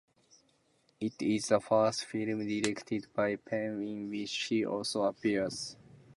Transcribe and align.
It 0.99 1.21
is 1.21 1.49
the 1.49 1.59
first 1.59 2.05
film 2.05 2.47
directed 2.47 3.05
by 3.13 3.35
Penn 3.35 3.83
in 3.83 4.09
which 4.09 4.33
he 4.45 4.65
also 4.65 5.03
appears. 5.03 5.75